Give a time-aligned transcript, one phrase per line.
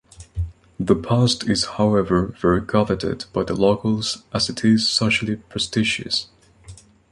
[0.79, 6.27] The post is however very coveted by the locals as it is socially prestigious.